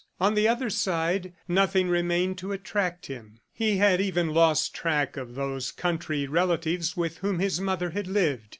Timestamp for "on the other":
0.19-0.71